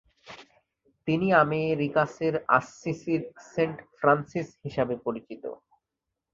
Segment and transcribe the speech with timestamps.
[1.07, 5.43] তিনি "আমেরিকাসের আসসিসির Saint Francis" হিসাবে পরিচিত।